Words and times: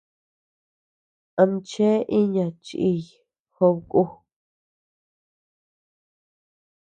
Amchea 1.41 1.95
iña 2.19 2.45
chiʼiy 2.65 3.03
jobe 3.55 3.81
ku. 3.91 4.01